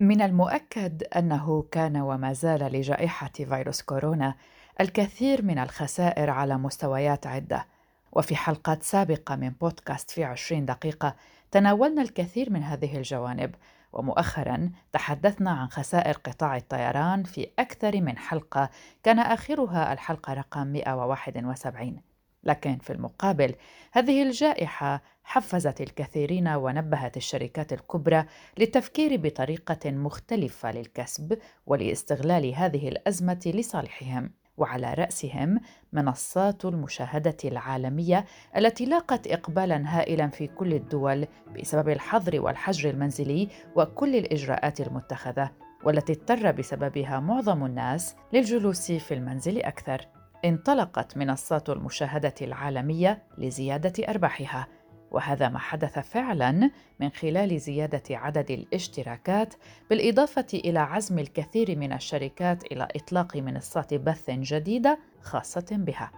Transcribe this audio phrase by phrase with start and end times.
[0.00, 4.34] من المؤكد أنه كان وما زال لجائحة فيروس كورونا
[4.80, 7.66] الكثير من الخسائر على مستويات عدة.
[8.12, 11.14] وفي حلقات سابقة من بودكاست في عشرين دقيقة
[11.50, 13.54] تناولنا الكثير من هذه الجوانب
[13.92, 18.70] ومؤخرا تحدثنا عن خسائر قطاع الطيران في أكثر من حلقة.
[19.02, 22.00] كان آخرها الحلقة رقم 171
[22.48, 23.54] لكن في المقابل
[23.92, 28.24] هذه الجائحة حفزت الكثيرين ونبهت الشركات الكبرى
[28.58, 34.30] للتفكير بطريقة مختلفة للكسب ولاستغلال هذه الأزمة لصالحهم.
[34.58, 35.60] وعلى رأسهم
[35.92, 38.24] منصات المشاهدة العالمية
[38.56, 41.26] التي لاقت اقبالا هائلا في كل الدول
[41.60, 45.50] بسبب الحظر والحجر المنزلي وكل الإجراءات المتخذة
[45.84, 50.17] والتي اضطر بسببها معظم الناس للجلوس في المنزل أكثر.
[50.44, 54.66] انطلقت منصات المشاهدة العالمية لزيادة أرباحها
[55.10, 56.70] وهذا ما حدث فعلا
[57.00, 59.54] من خلال زيادة عدد الاشتراكات
[59.90, 66.10] بالإضافة إلى عزم الكثير من الشركات إلى إطلاق منصات بث جديدة خاصة بها.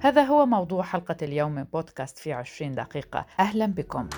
[0.00, 3.26] هذا هو موضوع حلقة اليوم من بودكاست في 20 دقيقة.
[3.40, 4.08] أهلا بكم.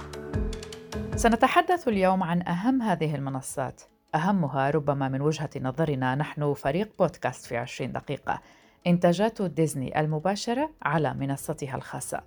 [1.17, 3.83] سنتحدث اليوم عن أهم هذه المنصات.
[4.15, 8.41] أهمها ربما من وجهة نظرنا نحن فريق بودكاست في 20 دقيقة.
[8.87, 12.23] إنتاجات ديزني المباشرة على منصتها الخاصة.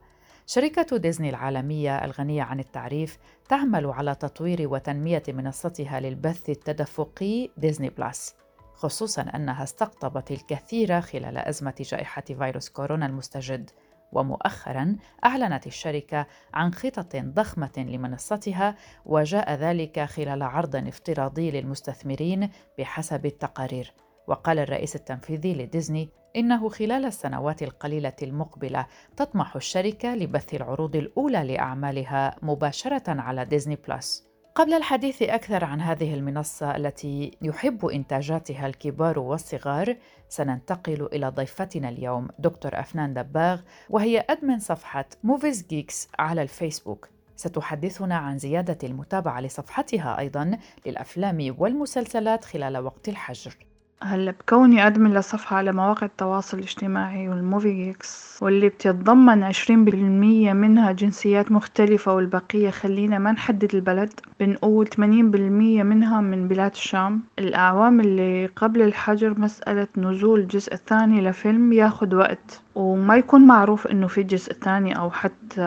[0.46, 3.18] شركة ديزني العالمية الغنية عن التعريف
[3.50, 8.36] تعمل على تطوير وتنمية منصتها للبث التدفقي ديزني بلس،
[8.74, 13.70] خصوصا أنها استقطبت الكثير خلال أزمة جائحة فيروس كورونا المستجد.
[14.12, 23.94] ومؤخرا أعلنت الشركة عن خطط ضخمة لمنصتها وجاء ذلك خلال عرض افتراضي للمستثمرين بحسب التقارير
[24.30, 28.86] وقال الرئيس التنفيذي لديزني إنه خلال السنوات القليلة المقبلة
[29.18, 34.30] تطمح الشركة لبث العروض الأولى لأعمالها مباشرة على ديزني بلس.
[34.56, 39.98] قبل الحديث أكثر عن هذه المنصة التي يحب إنتاجاتها الكبار والصغار،
[40.30, 47.10] سننتقل إلى ضيفتنا اليوم دكتور أفنان دباغ وهي admin صفحة Movies Geeks على الفيسبوك.
[47.36, 53.69] ستحدثنا عن زيادة المتابعة لصفحتها أيضا للأفلام والمسلسلات خلال وقت الحجر.
[54.04, 60.54] هلا بكوني admin لصفحة على مواقع التواصل الاجتماعي وال Movie Geeks واللي بتتضمن عشرين بالمية
[60.54, 67.21] منها جنسيات مختلفة والبقية خلينا ما نحدد البلد بنقول ثمانين بالمية منها من بلاد الشام.
[67.39, 72.61] الأعوام اللي قبل الحجر مسألة نزول الجزء الثاني لفيلم ياخد وقت.
[72.80, 75.62] وما يكون معروف إنه في جزء تاني أو حتى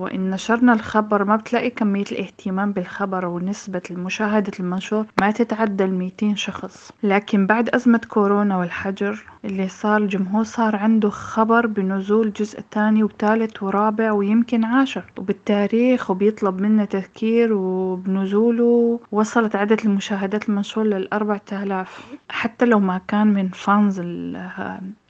[0.00, 6.92] وإن نشرنا الخبر ما بتلاقي كمية الاهتمام بالخبر ونسبة المشاهدة المنشور ما تتعدى الميتين شخص.
[7.02, 13.62] لكن بعد أزمة كورونا والحجر اللي صار الجمهور صار عنده خبر بنزول جزء تاني وثالث
[13.62, 15.04] ورابع ويمكن عاشر.
[15.18, 22.06] وبالتاريخ وبيطلب منا تذكير وبنزوله وصلت عدد المشاهدات المنشور للأربع آلاف.
[22.28, 24.00] حتى لو ما كان من فانز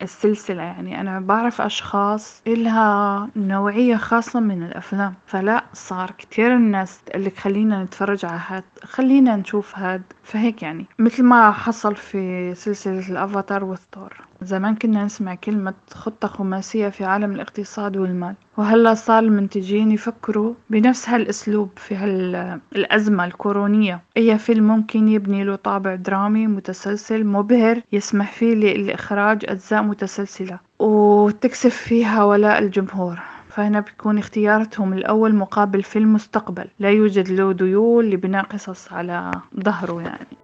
[0.03, 1.01] السلسلة يعني.
[1.01, 8.25] أنا بعرف أشخاص إلها نوعية خاصة من الأفلام فلا صار كتير الناس اللي خلينا نتفرج
[8.25, 14.12] على هاد خلينا نشوف هاد فهيك يعني مثل ما حصل في سلسلة الأفاتار والثور.
[14.42, 18.34] زمان كنا نسمع كلمة خطة خماسية في عالم الاقتصاد والمال.
[18.56, 24.03] وهلا صار المنتجين يفكروا بنفس هالأسلوب في هالأزمة الكورونية.
[24.16, 30.58] أي فيلم ممكن يبني له طابع درامي متسلسل مبهر يسمح فيه لإخراج أجزاء متسلسلة.
[30.78, 33.20] وتكسب فيها ولاء الجمهور.
[33.56, 36.69] فهنا بيكون اختياراتهم الأول مقابل في المستقبل.
[36.78, 39.31] لا يوجد له ديول لبناء قصص على
[39.61, 40.37] ظهره يعني.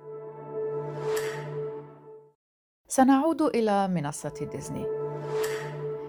[2.88, 4.86] سنعود إلى منصة ديزني.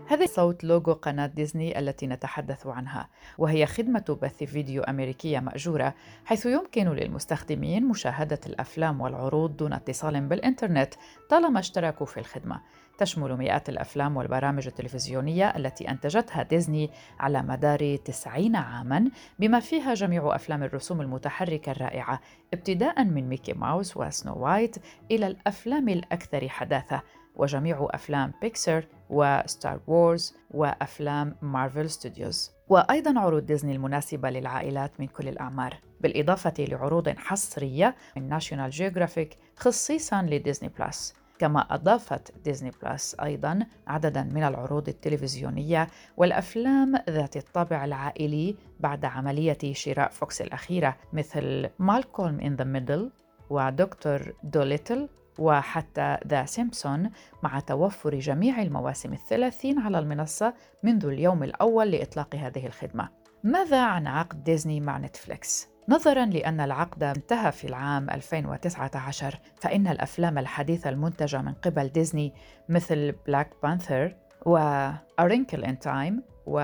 [0.08, 5.94] هذا صوت لوجو قناة ديزني التي نتحدث عنها، وهي خدمة بث فيديو أمريكية مأجورة،
[6.26, 10.94] حيث يمكن للمستخدمين مشاهدة الأفلام والعروض دون اتصال بالإنترنت
[11.30, 12.62] طالما اشتركوا في الخدمة.
[12.98, 16.90] تشمل مئات الأفلام والبرامج التلفزيونية التي أنتجتها ديزني
[17.20, 19.10] على مدار 90 عاماً
[19.40, 22.22] بما فيها جميع أفلام الرسوم المتحركة الرائعة
[22.54, 24.76] ابتداء من ميكي ماوس وسنو وايت
[25.12, 27.02] إلى الأفلام الأكثر حداثة
[27.36, 35.08] وجميع أفلام بيكسر و Star Wars وأفلام مارفل ستوديوز وأيضا عروض ديزني المناسبة للعائلات من
[35.08, 41.23] كل الأعمار بالإضافة لعروض حصرية من ناشونال جيوغرافيك خصيصا لديزني بلس.
[41.40, 45.88] كما أضافت ديزني بلس أيضا عددا من العروض التلفزيونية
[46.18, 53.12] والأفلام ذات الطابع العائلي بعد عملية شراء فوكس الأخيرة مثل Malcolm in the Middle
[53.50, 55.10] ودكتور دوليتل
[55.40, 57.12] وحتى The Simpsons
[57.44, 60.54] مع توفر جميع المواسم الثلاثين على المنصة
[60.84, 63.10] منذ اليوم الأول لإطلاق هذه الخدمة
[63.44, 70.38] ماذا عن عقد ديزني مع نتفليكس؟ نظرا لأن العقد انتهى في العام 2019 فإن الأفلام
[70.38, 72.34] الحديثة المنتجة من قبل ديزني
[72.70, 74.16] مثل Black Panther
[74.46, 74.90] و
[75.22, 76.14] Wrinkle in Time
[76.46, 76.60] و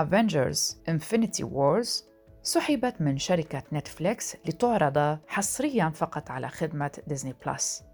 [0.00, 2.04] Avengers Infinity Wars
[2.42, 7.84] سحبت من شركة نتفليكس لتعرض حصريا فقط على خدمة ديزني بلس.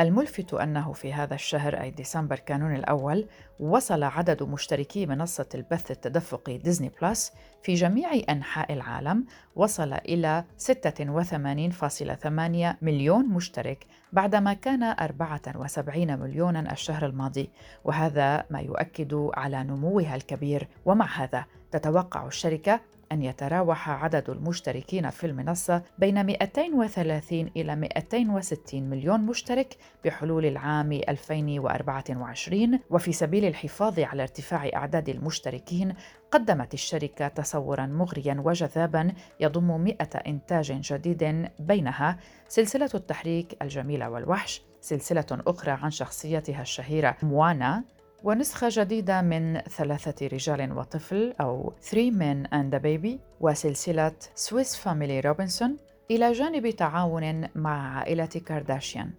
[0.00, 3.26] الملفت أنه في هذا الشهر أي ديسمبر كانون الأول
[3.60, 7.32] وصل عدد مشتركي منصة البث التدفقي ديزني بلس
[7.62, 9.24] في جميع أنحاء العالم
[9.56, 17.50] وصل إلى 86.8 مليون مشترك بعدما كان 74 مليونا الشهر الماضي
[17.84, 20.68] وهذا ما يؤكد على نموها الكبير.
[20.84, 22.80] ومع هذا تتوقع الشركة
[23.12, 32.80] أن يتراوح عدد المشتركين في المنصة بين 230 إلى 260 مليون مشترك بحلول العام 2024
[32.90, 35.94] وفي سبيل الحفاظ على ارتفاع أعداد المشتركين
[36.30, 39.96] قدمت الشركة تصورا مغريا وجذابا يضم 100
[40.26, 42.18] إنتاج جديد بينها
[42.48, 47.84] سلسلة التحريك الجميلة والوحش سلسلة أخرى عن شخصيتها الشهيرة موانا
[48.24, 55.20] ونسخة جديدة من ثلاثة رجال وطفل أو Three Men and a Baby وسلسلة Swiss Family
[55.20, 55.76] Robinson
[56.10, 59.10] إلى جانب تعاون مع عائلة كارداشيان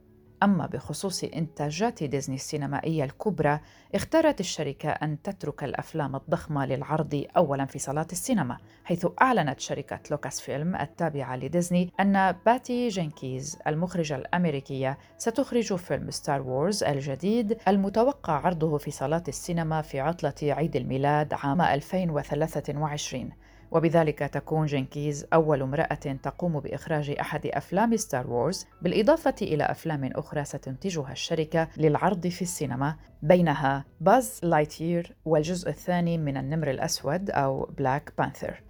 [0.44, 3.60] أما بخصوص إنتاجات ديزني السينمائية الكبرى
[3.96, 10.42] اختارت الشركة أن تترك الأفلام الضخمة للعرض أولا في صالات السينما حيث أعلنت شركة لوكاس
[10.42, 18.78] فيلم التابعة لديزني أن باتي جينكيز المخرجة الأمريكية ستخرج فيلم Star Wars الجديد المتوقع عرضه
[18.78, 23.30] في صالات السينما في عطلة عيد الميلاد عام 2023
[23.72, 30.46] وبذلك تكون جينكيز أول امرأة تقوم بإخراج أحد أفلام Star Wars بالإضافة إلى أفلام أخرى
[30.46, 32.96] ستنتجها الشركة للعرض في السينما.
[33.22, 38.62] بينها Buzz Lightyear والجزء الثاني من النمر الأسود أو Black Panther.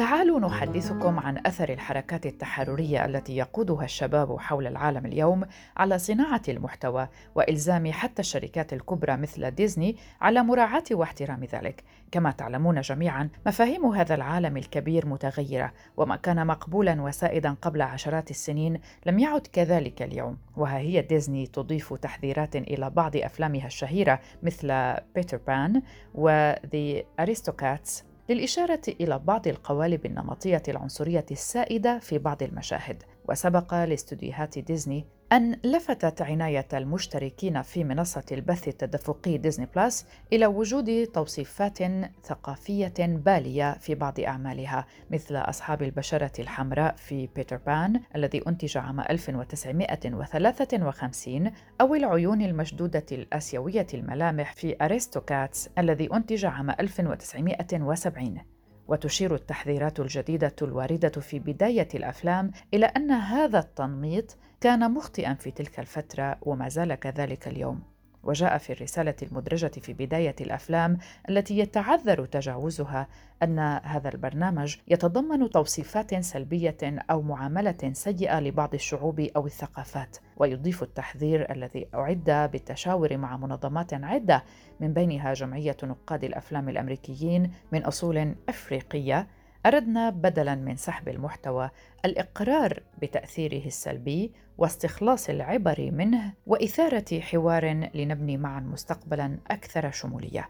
[0.00, 5.44] تعالوا نحدثكم عن أثر الحركات التحررية التي يقودها الشباب حول العالم اليوم
[5.76, 11.84] على صناعة المحتوى وإلزام حتى الشركات الكبرى مثل ديزني على مراعاة واحترام ذلك.
[12.12, 18.80] كما تعلمون جميعا مفاهيم هذا العالم الكبير متغيرة وما كان مقبولا وسائدا قبل عشرات السنين
[19.06, 20.38] لم يعد كذلك اليوم.
[20.56, 25.82] وها هي ديزني تضيف تحذيرات إلى بعض أفلامها الشهيرة مثل بيتر بان
[26.14, 33.02] و The Aristocats للإشارة إلى بعض القوالب النمطية العنصرية السائدة في بعض المشاهد.
[33.30, 41.06] وسبق لاستوديوهات ديزني أن لفتت عناية المشتركين في منصة البث التدفقي ديزني بلاس إلى وجود
[41.06, 41.78] توصيفات
[42.24, 49.00] ثقافية بالية في بعض أعمالها مثل أصحاب البشرة الحمراء في بيتر بان الذي أنتج عام
[49.00, 58.59] 1953 أو العيون المشدودة الآسيوية الملامح في أريستوكاتس الذي أنتج عام 1970
[58.90, 65.80] وتشير التحذيرات الجديدة الواردة في بداية الأفلام إلى أن هذا التنميط كان مخطئا في تلك
[65.80, 67.89] الفترة وما زال كذلك اليوم.
[68.22, 73.08] وجاء في الرسالة المدرجة في بداية الأفلام التي يتعذر تجاوزها
[73.42, 81.52] أن هذا البرنامج يتضمن توصيفات سلبية أو معاملة سيئة لبعض الشعوب أو الثقافات، ويضيف التحذير
[81.52, 84.44] الذي أعد بالتشاور مع منظمات عدة
[84.80, 89.26] من بينها جمعية نقاد الأفلام الأمريكيين من أصول أفريقية
[89.66, 91.70] أردنا بدلا من سحب المحتوى
[92.04, 100.48] الإقرار بتأثيره السلبي واستخلاص العبر منه وإثارة حوار لنبني معا مستقبلا أكثر شمولية.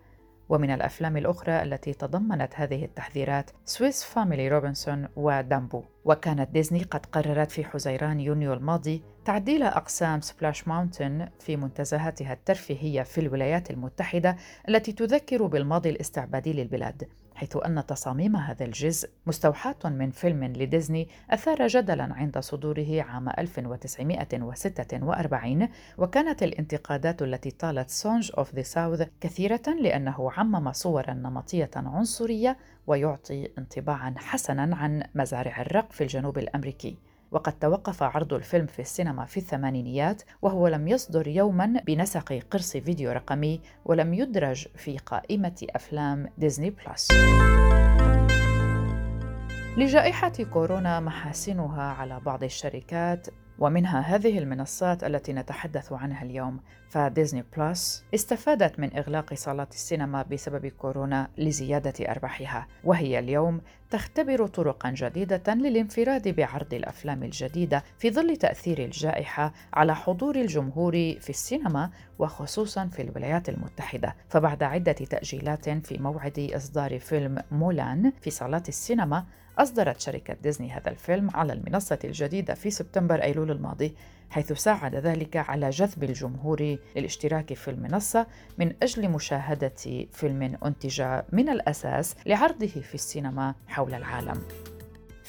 [0.48, 5.82] ومن الأفلام الأخرى التي تضمنت هذه التحذيرات Swiss Family Robinson ودامبو.
[6.04, 13.02] وكانت ديزني قد قررت في حزيران يونيو الماضي تعديل أقسام Splash Mountain في منتزهاتها الترفيهية
[13.02, 14.36] في الولايات المتحدة
[14.68, 17.08] التي تذكر بالماضي الاستعبادي للبلاد.
[17.40, 25.68] حيث أن تصاميم هذا الجزء مستوحاة من فيلم لديزني أثار جدلا عند صدوره عام 1946
[25.98, 32.56] وكانت الانتقادات التي طالت Song of the South كثيرة لأنه عمم صورا نمطية عنصرية
[32.86, 36.96] ويعطي انطباعا حسنا عن مزارع الرق في الجنوب الأمريكي.
[37.32, 43.12] وقد توقف عرض الفيلم في السينما في الثمانينيات وهو لم يصدر يوما بنسق قرص فيديو
[43.12, 47.08] رقمي ولم يدرج في قائمة أفلام ديزني بلس.
[49.76, 53.26] لجائحة كورونا محاسنها على بعض الشركات
[53.60, 56.60] ومنها هذه المنصات التي نتحدث عنها اليوم.
[56.90, 64.90] فديزني بلس استفادت من إغلاق صالات السينما بسبب كورونا لزيادة أرباحها وهي اليوم تختبر طرقا
[64.90, 72.86] جديدة للانفراد بعرض الأفلام الجديدة في ظل تأثير الجائحة على حضور الجمهور في السينما وخصوصا
[72.86, 74.14] في الولايات المتحدة.
[74.28, 79.24] فبعد عدة تأجيلات في موعد إصدار فيلم مولان في صالات السينما
[79.60, 83.94] أصدرت شركة ديزني هذا الفيلم على المنصة الجديدة في سبتمبر أيلول الماضي
[84.30, 88.26] حيث ساعد ذلك على جذب الجمهور للاشتراك في المنصة
[88.58, 91.02] من أجل مشاهدة فيلم أنتج
[91.32, 94.69] من الأساس لعرضه في السينما حول العالم.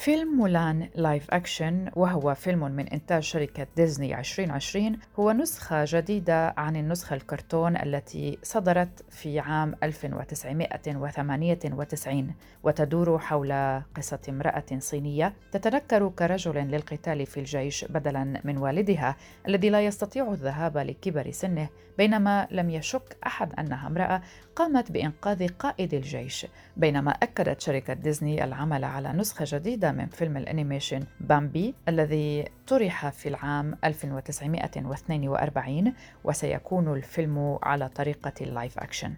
[0.02, 6.76] فيلم مولان live action وهو فيلم من إنتاج شركة ديزني 2020 هو نسخة جديدة عن
[6.76, 17.26] النسخة الكرتون التي صدرت في عام 1998 وتدور حول قصة امرأة صينية تتنكر كرجل للقتال
[17.26, 19.16] في الجيش بدلا من والدها
[19.48, 21.68] الذي لا يستطيع الذهاب لكبر سنه
[21.98, 24.22] بينما لم يشك أحد أنها امرأة
[24.56, 26.46] قامت بإنقاذ قائد الجيش.
[26.76, 33.08] بينما أكدت شركة ديزني العمل على نسخة جديدة من فيلم ال animation بامبي الذي طرح
[33.08, 35.92] في العام 1942
[36.24, 39.14] وسيكون الفيلم على طريقة ال live action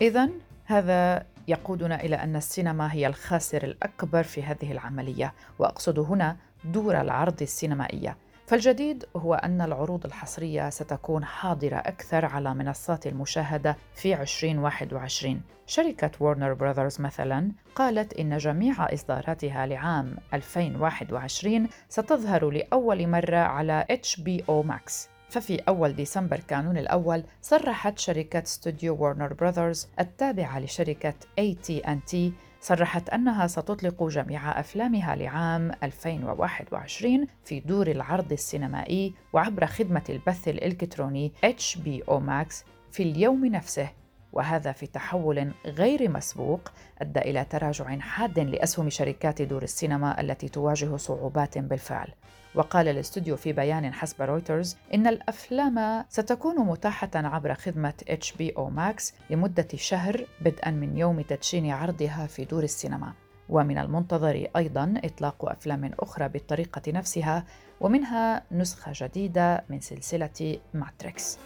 [0.00, 0.28] إذا
[0.64, 7.42] هذا يقودنا إلى أن السينما هي الخاسر الأكبر في هذه العملية وأقصد هنا دور العرض
[7.42, 8.16] السينمائية.
[8.52, 16.54] فالجديد هو أن العروض الحصرية ستكون حاضرة أكثر على منصات المشاهدة في 2021 شركة وورنر
[16.54, 24.92] براذرز مثلا قالت إن جميع إصداراتها لعام 2021 ستظهر لأول مرة على HBO Max.
[25.28, 32.16] ففي أول ديسمبر كانون الأول صرحت شركة استوديو وورنر براذرز التابعة لشركة AT&T
[32.62, 41.32] صرحت أنها ستطلق جميع أفلامها لعام 2021 في دور العرض السينمائي وعبر خدمة البث الإلكتروني
[41.44, 43.88] HBO Max في اليوم نفسه.
[44.32, 50.96] وهذا في تحول غير مسبوق أدى إلى تراجع حاد لأسهم شركات دور السينما التي تواجه
[50.96, 52.08] صعوبات بالفعل.
[52.54, 59.68] وقال الاستوديو في بيان حسب رويترز إن الأفلام ستكون متاحة عبر خدمة HBO Max لمدة
[59.74, 63.12] شهر بدءا من يوم تدشين عرضها في دور السينما.
[63.48, 67.44] ومن المنتظر أيضا إطلاق أفلام أخرى بالطريقة نفسها
[67.80, 71.38] ومنها نسخة جديدة من سلسلة ماتريكس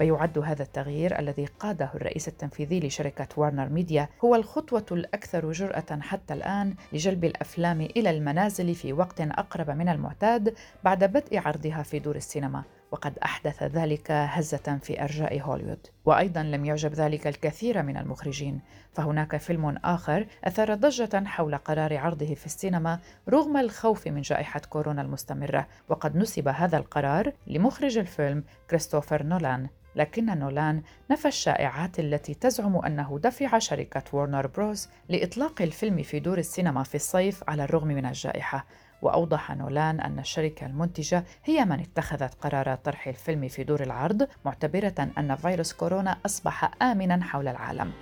[0.00, 6.34] ويعد هذا التغيير الذي قاده الرئيس التنفيذي لشركة وارنر ميديا هو الخطوة الأكثر جرأة حتى
[6.34, 10.54] الآن لجلب الأفلام إلى المنازل في وقت أقرب من المعتاد
[10.84, 12.62] بعد بدء عرضها في دور السينما.
[12.90, 15.86] وقد أحدث ذلك هزة في أرجاء هوليوود.
[16.04, 18.60] وأيضا لم يعجب ذلك الكثير من المخرجين.
[18.92, 25.02] فهناك فيلم آخر أثار ضجة حول قرار عرضه في السينما رغم الخوف من جائحة كورونا
[25.02, 25.66] المستمرة.
[25.88, 29.68] وقد نسب هذا القرار لمخرج الفيلم كريستوفر نولان.
[29.96, 36.38] لكن نولان نفى الشائعات التي تزعم أنه دفع شركة وورنر بروس لإطلاق الفيلم في دور
[36.38, 38.66] السينما في الصيف على الرغم من الجائحة.
[39.02, 44.94] وأوضح نولان أن الشركة المنتجة هي من اتخذت قرار طرح الفيلم في دور العرض معتبرة
[45.18, 47.92] أن فيروس كورونا أصبح آمنا حول العالم.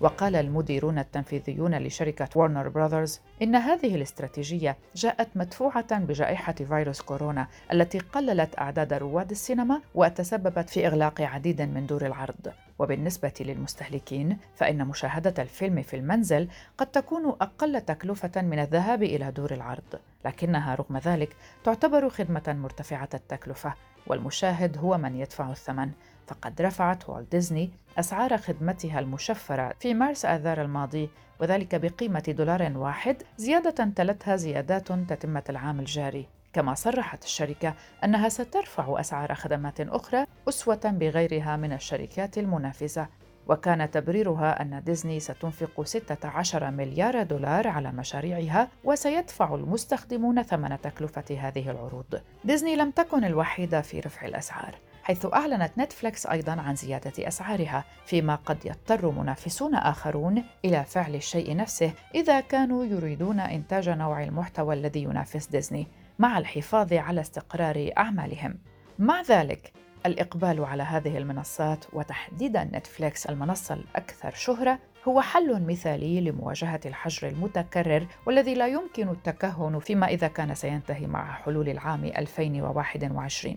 [0.00, 7.98] وقال المديرون التنفيذيون لشركة وارنر براذرز إن هذه الاستراتيجية جاءت مدفوعة بجائحة فيروس كورونا التي
[7.98, 12.52] قللت أعداد رواد السينما وتسببت في إغلاق عديد من دور العرض.
[12.78, 19.54] وبالنسبة للمستهلكين فإن مشاهدة الفيلم في المنزل قد تكون أقل تكلفة من الذهاب إلى دور
[19.54, 23.74] العرض لكنها رغم ذلك تعتبر خدمة مرتفعة التكلفة
[24.06, 25.90] والمشاهد هو من يدفع الثمن.
[26.26, 33.22] فقد رفعت والت ديزني أسعار خدمتها المشفرة في مارس آذار الماضي وذلك بقيمة دولار واحد
[33.36, 37.74] زيادة تلتها زيادات تتمة العام الجاري كما صرحت الشركة
[38.04, 43.08] أنها سترفع أسعار خدمات أخرى أسوة بغيرها من الشركات المنافسة
[43.48, 51.70] وكان تبريرها أن ديزني ستنفق 16 مليار دولار على مشاريعها وسيدفع المستخدمون ثمن تكلفة هذه
[51.70, 52.20] العروض.
[52.44, 54.74] ديزني لم تكن الوحيدة في رفع الأسعار.
[55.08, 61.56] حيث أعلنت نتفليكس أيضا عن زيادة أسعارها فيما قد يضطر منافسون آخرون إلى فعل الشيء
[61.56, 65.86] نفسه إذا كانوا يريدون إنتاج نوع المحتوى الذي ينافس ديزني
[66.18, 68.58] مع الحفاظ على استقرار أعمالهم.
[68.98, 69.72] مع ذلك
[70.06, 78.06] الإقبال على هذه المنصات وتحديدا نتفليكس المنصة الأكثر شهرة هو حل مثالي لمواجهة الحجر المتكرر
[78.26, 83.56] والذي لا يمكن التكهن فيما إذا كان سينتهي مع حلول العام 2021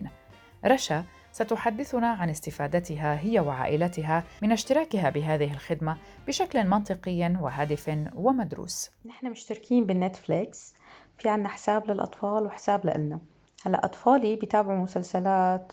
[0.64, 5.96] رشا ستحدثنا عن استفادتها هي وعائلتها من اشتراكها بهذه الخدمة
[6.26, 8.90] بشكل منطقي وهادف ومدروس.
[9.06, 10.74] نحن مشتركين بالنتفليكس
[11.18, 13.20] في عنا حساب للأطفال وحساب لإلنا.
[13.66, 15.72] هلا أطفالي بيتابعوا مسلسلات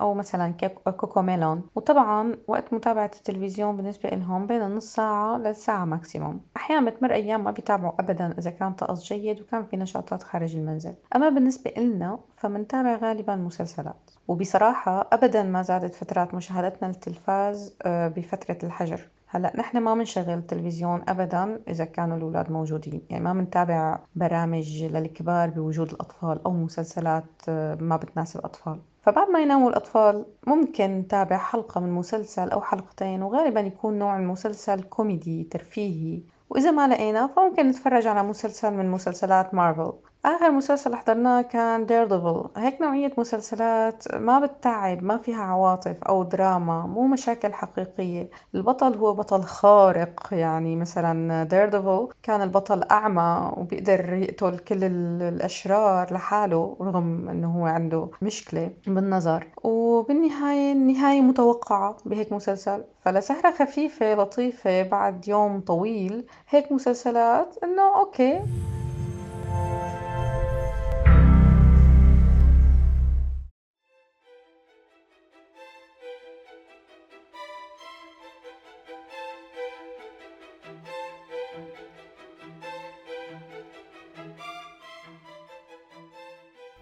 [0.00, 0.52] أو مثلا
[0.96, 1.62] كوكو ميلون.
[1.74, 7.50] وطبعا وقت متابعة التلفزيون بالنسبة لهم بين النص ساعة لساعة maximum أحيانا بتمر أيام ما
[7.50, 10.94] بيتابعوا ابدا إذا كان طقس جيد وكان في نشاطات خارج المنزل.
[11.16, 14.10] أما بالنسبة لنا فمنتابع غالبا مسلسلات.
[14.28, 19.00] وبصراحة أبدا ما زادت فترات مشاهدتنا للتلفاز آه، بفترة الحجر.
[19.28, 23.02] هلأ نحن ما بنشغل تلفزيون ابدا إذا كانوا الأولاد موجودين.
[23.10, 28.78] يعني ما بنتابع برامج للكبار بوجود الأطفال أو مسلسلات آه، ما بتناسب الأطفال.
[29.02, 34.82] فبعد ما يناموا الأطفال ممكن نتابع حلقة من مسلسل أو حلقتين وغالبا يكون نوع المسلسل
[34.82, 36.20] كوميدي ترفيهي.
[36.50, 39.92] وإذا ما لقينا فممكن نتفرج على مسلسل من مسلسلات مارفل.
[40.26, 46.22] آخر مسلسل حضرناه كان دير ديفل هيك نوعية مسلسلات ما بتتعب ما فيها عواطف أو
[46.22, 48.30] دراما مو مشاكل حقيقية.
[48.54, 56.14] البطل هو بطل خارق يعني مثلا دير ديفل كان البطل أعمى وبيقدر يقتل كل الأشرار
[56.14, 59.46] لحاله رغم أنه هو عنده مشكلة بالنظر.
[59.62, 62.84] وبالنهاية النهاية متوقعة بهيك مسلسل.
[63.00, 66.26] فلسهرة خفيفة لطيفة بعد يوم طويل.
[66.48, 68.65] هيك مسلسلات إنه okay.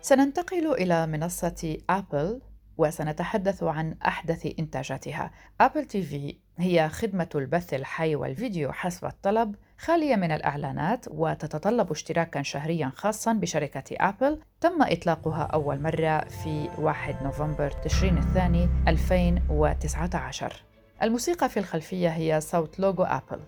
[0.04, 2.40] سننتقل إلى منصة أبل
[2.76, 5.30] وسنتحدث عن أحدث إنتاجاتها.
[5.60, 12.42] أبل تي في هي خدمة البث الحي والفيديو حسب الطلب خالية من الإعلانات وتتطلب اشتراكا
[12.42, 20.62] شهريا خاصا بشركة أبل تم إطلاقها أول مرة في 1 نوفمبر تشرين الثاني 2019
[21.02, 23.40] الموسيقى في الخلفية هي صوت لوجو أبل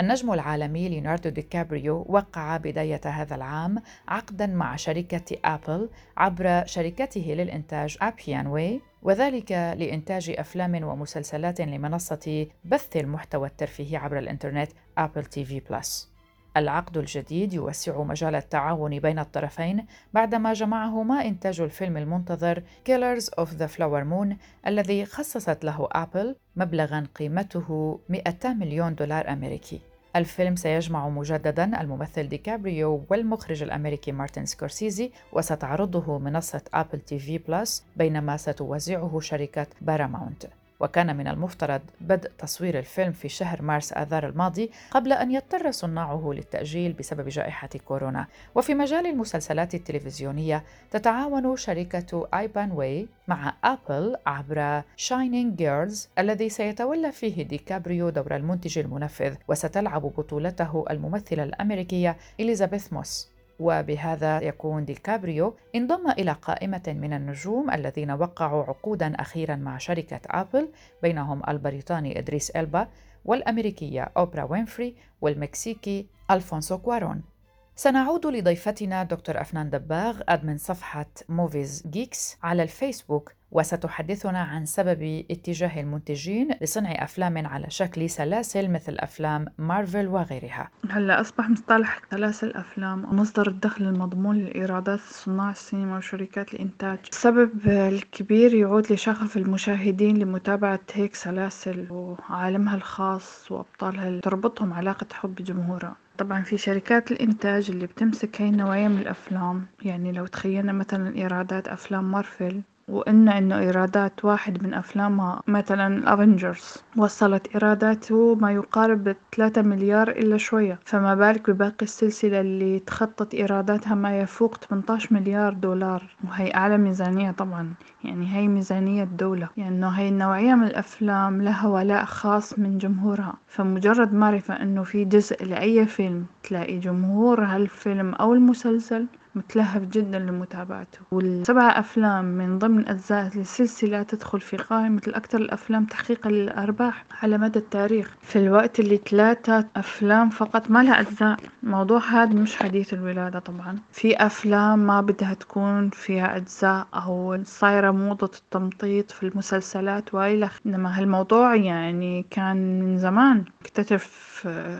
[0.00, 7.20] النجم العالمي ليوناردو دي كابريو وقع بداية هذا العام عقدا مع شركة أبل عبر شركته
[7.20, 15.44] للإنتاج آبيان واي وذلك لإنتاج أفلام ومسلسلات لمنصة بث المحتوى الترفيهي عبر الإنترنت أبل تي
[15.44, 16.11] في بلس.
[16.56, 23.68] العقد الجديد يوسع مجال التعاون بين الطرفين بعدما جمعهما إنتاج الفيلم المنتظر Killers of the
[23.76, 29.80] Flower Moon الذي خصصت له أبل مبلغا قيمته 200 مليون دولار أمريكي.
[30.16, 37.84] الفيلم سيجمع مجددا الممثل ديكابريو والمخرج الأمريكي مارتن سكورسيزي وستعرضه منصة أبل تي في بلس
[37.96, 40.46] بينما ستوزعه شركة باراماونت
[40.82, 46.32] وكان من المفترض بدء تصوير الفيلم في شهر مارس آذار الماضي قبل أن يضطر صناعه
[46.34, 48.26] للتأجيل بسبب جائحة كورونا.
[48.54, 57.12] وفي مجال المسلسلات التلفزيونية تتعاون شركة آبيان واي مع أبل عبر Shining Girls الذي سيتولى
[57.12, 63.31] فيه ديكابريو دور المنتج المنفذ وستلعب بطولته الممثلة الأمريكية إليزابيث موس
[63.62, 70.68] وبهذا يكون ديكابريو انضم إلى قائمة من النجوم الذين وقعوا عقودا أخيرا مع شركة أبل
[71.02, 72.88] بينهم البريطاني إدريس إلبا
[73.24, 77.31] والأمريكية أوبرا وينفري والمكسيكي ألفونسو كوارون.
[77.76, 85.80] سنعود لضيفتنا دكتور أفنان دباغ admin صفحة Movies Geeks على الفيسبوك وستحدثنا عن سبب اتجاه
[85.80, 90.70] المنتجين لصنع أفلام على شكل سلاسل مثل أفلام مارفل وغيرها.
[90.90, 96.98] هلأ أصبح مصطلح سلاسل الأفلام مصدر الدخل المضمون لإيرادات صناع السينما وشركات الإنتاج.
[97.12, 105.34] السبب الكبير يعود لشغف المشاهدين لمتابعة هيك سلاسل وعالمها الخاص وأبطالها اللي تربطهم علاقة حب
[105.34, 109.66] بجمهورها طبعا في شركات الإنتاج اللي بتمسك هاي النوعية من الأفلام.
[109.82, 116.76] يعني لو تخيلنا مثلا إيرادات أفلام مارفل وقلنا إنه إيرادات واحد من أفلامها مثلا الأفنجرز
[116.96, 120.78] وصلت إيراداته ما يقارب ثلاثة مليار إلا شوية.
[120.84, 126.02] فما بالك بباقي السلسلة اللي تخطت إيراداتها ما يفوق 18 مليار دولار.
[126.28, 127.74] وهي أعلى ميزانية طبعا.
[128.04, 133.34] يعني هي ميزانية الدولة يعني إنه هي النوعية من الأفلام لها ولاء خاص من جمهورها.
[133.48, 140.98] فمجرد معرفة إنه في جزء لأي فيلم تلاقي جمهور هالفيلم أو المسلسل متلهف جدا لمتابعته.
[141.10, 147.58] والسبع أفلام من ضمن أجزاء السلسلة تدخل في قائمة الأكثر الأفلام تحقيقا للأرباح على مدى
[147.58, 148.16] التاريخ.
[148.22, 151.36] في الوقت اللي ثلاثة أفلام فقط ما لها أجزاء.
[151.62, 153.78] الموضوع هذا مش حديث الولادة طبعا.
[153.92, 160.98] في أفلام ما بدها تكون فيها أجزاء أو صايرة موضة التمطيط في المسلسلات وإلخ إنما
[160.98, 163.44] هالموضوع يعني كان من زمان.
[163.62, 164.22] اكتشف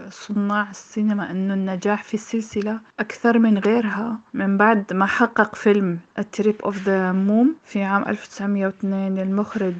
[0.08, 4.18] صناع السينما أنه النجاح في السلسلة أكثر من غيرها.
[4.46, 9.74] بعد ما حقق فيلم A Trip to the Moon في عام 1902 للمخرج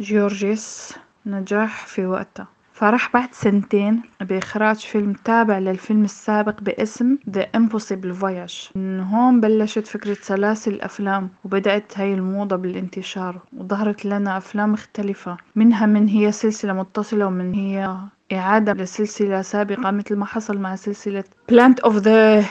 [0.00, 0.94] جيورجيس
[1.26, 8.76] نجاح في وقتها فرح بعد سنتين بإخراج فيلم تابع للفيلم السابق باسم The Impossible Voyage.
[8.76, 15.86] من هون بلشت فكرة سلاسل الأفلام وبدأت هاي الموضة بالانتشار وظهرت لنا أفلام مختلفة منها
[15.86, 17.96] من هي سلسلة متصلة ومن هي
[18.34, 22.44] إعادة لسلسلة سابقة مثل ما حصل مع سلسلة Planet of the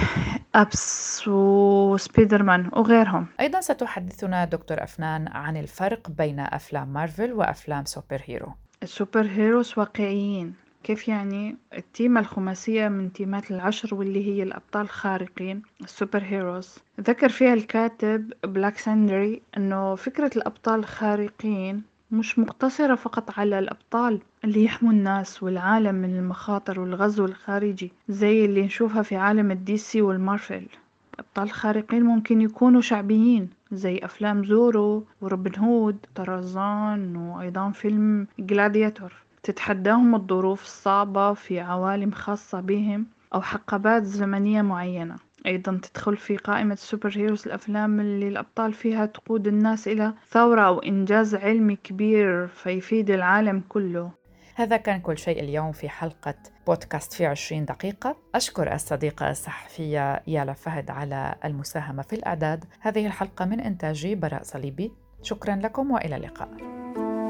[0.58, 3.26] Apes وسبايدر مان وغيرهم.
[3.40, 9.74] أيضا ستحدثنا دكتور أفنان عن الفرق بين أفلام مارفل وأفلام super hero ال super heroes
[9.78, 10.54] واقعيين.
[10.84, 17.30] كيف يعني؟ التيمة الخماسية من تيمات العشر واللي هي الأبطال الخارقين ال super heroes ذكر
[17.30, 24.92] فيها الكاتب بليك سنايدر أنه فكرة الأبطال الخارقين مش مقتصرة فقط على الأبطال اللي يحموا
[24.92, 30.66] الناس والعالم من المخاطر والغزو الخارجي زي اللي نشوفها في عالم ال DC وال Marvel
[31.14, 40.16] الأبطال الخارقين ممكن يكونوا شعبيين زي أفلام زورو وروبن هود طرزان وأيضا فيلم Gladiator تتحداهم
[40.16, 45.16] الظروف الصعبة في عوالم خاصة بهم أو حقبات زمنية معينة.
[45.46, 50.80] أيضا تدخل في قائمة سوبر هيروز الأفلام اللي الأبطال فيها تقود الناس إلى ثورة أو
[50.80, 54.12] إنجاز علمي كبير فيفيد العالم كله.
[54.56, 56.36] هذا كان كل شيء اليوم في حلقة
[56.68, 58.18] بودكاست في عشرين دقيقة.
[58.36, 62.66] أشكر الصديقة الصحفية يالا فهد على المساهمة في الإعداد.
[62.80, 64.92] هذه الحلقة من إنتاجي براء صليبي.
[65.22, 66.50] شكرا لكم وإلى اللقاء.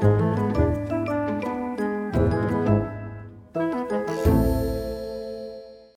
[0.04, 0.33] thank you